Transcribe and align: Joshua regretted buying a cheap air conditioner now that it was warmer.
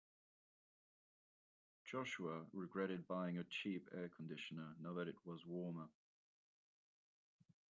Joshua 1.85 2.47
regretted 2.53 3.07
buying 3.07 3.37
a 3.37 3.43
cheap 3.43 3.87
air 3.93 4.09
conditioner 4.09 4.75
now 4.81 4.93
that 4.95 5.07
it 5.07 5.23
was 5.27 5.45
warmer. 5.45 5.89